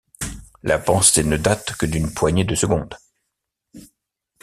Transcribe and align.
La 0.63 0.79
pensée 0.79 1.23
ne 1.23 1.37
date 1.37 1.73
que 1.77 1.85
d’une 1.85 2.11
poignée 2.11 2.43
de 2.43 2.55
secondes... 2.55 2.97